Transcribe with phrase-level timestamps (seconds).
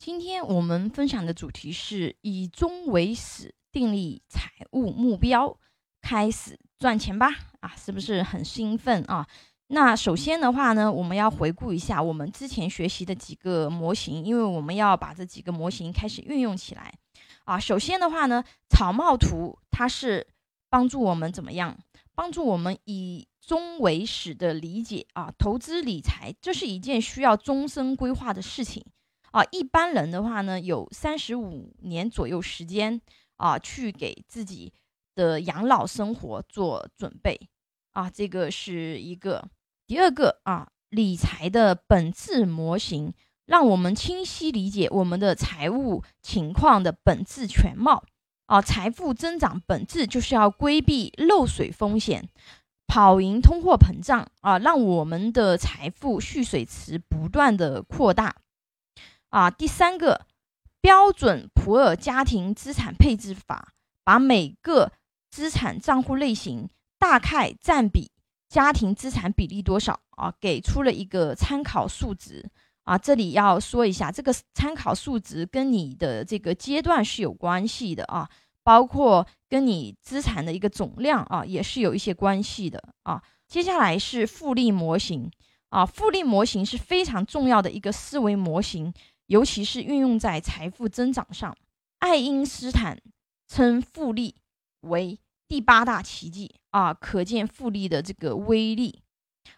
[0.00, 5.58] 今天我们分享的主题是以终为始，订立财务目标，
[6.00, 7.28] 开始赚钱吧！
[7.60, 9.28] 啊，是不是很兴奋啊？
[9.66, 16.94] 那首先的话呢，我们要回顾一下我们之前学习的几个模型，因为我们要把这几个模型开始运用起来
[17.44, 17.60] 啊。
[17.60, 20.26] 首先的话呢，草帽图它是
[20.70, 21.76] 帮助我们怎么样？
[22.14, 28.82] 帮助我们以终为始的理解啊，投资理财这是一件需要终身规划的事情。
[29.30, 33.00] 啊，一般人的话呢，有三十五年左右时间
[33.36, 34.72] 啊，去给自己
[35.14, 37.48] 的养老生活做准备
[37.92, 39.48] 啊，这个是一个。
[39.86, 43.12] 第二个啊，理财的本质模型，
[43.46, 48.04] 让我们清晰理解我们的财务情况的本质全貌
[48.46, 48.60] 啊。
[48.62, 52.28] 财富增长本质就是要规避漏水风险，
[52.86, 58.36] 跑赢通货膨胀啊，让我们的财富蓄水池不断的扩大。
[59.30, 60.26] 啊，第三个
[60.80, 63.72] 标准普尔家庭资产配置法，
[64.04, 64.92] 把每个
[65.30, 68.10] 资产账户类型大概占比
[68.48, 72.50] 家庭资产比例多少啊，给出了一个参考数值
[72.82, 72.98] 啊。
[72.98, 78.28] 这里要说一下，这个参考数值跟你的这个阶段是有关系的啊，
[78.64, 83.22] 包括跟你资产的一个总量啊，也是有一些关系的啊。
[83.46, 85.30] 接下来是复利模型
[85.68, 88.92] 啊，复利模型是非常重要的一个思维模型。
[89.30, 91.56] 尤其是运用在财富增长上，
[92.00, 93.00] 爱因斯坦
[93.46, 94.34] 称复利
[94.80, 99.02] 为第八大奇迹啊，可见复利的这个威力。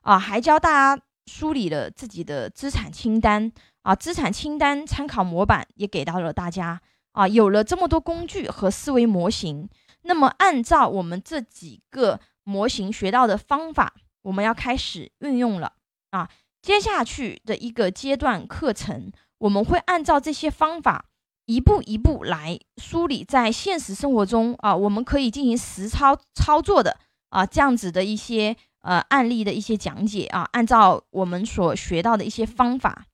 [0.00, 3.52] 啊，还教大家梳理了自己的资产清单。
[3.82, 6.82] 啊，资产清单参考模板也给到了大家。
[7.12, 9.68] 啊，有了这么多工具和思维模型，
[10.02, 15.74] 那么按照我们这几个模型学到的方法，我们要开始运用了。
[16.10, 16.28] 啊，
[16.60, 19.12] 接下去的一个阶段课程。
[19.40, 21.06] 我们会按照这些方法
[21.46, 26.96] 一步一步来梳理，在现实生活中啊，我们可以进行实操操作的
[27.30, 33.06] 啊，这样子的一些呃案例的一些讲解啊，按照我们所学到的一些方法。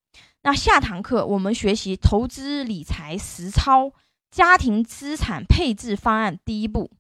[0.43, 3.93] 那下堂课我们学习投资理财实操
[4.31, 6.91] 家庭资产配置方案第一步，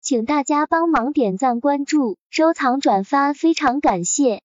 [0.00, 4.42] 请大家帮忙点赞、关注、收藏、转发，非常感谢。